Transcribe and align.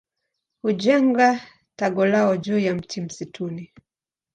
Hujenga 0.63 1.41
tago 1.75 2.05
lao 2.05 2.37
juu 2.37 2.59
ya 2.59 2.75
mti 2.75 3.01
msituni. 3.01 3.73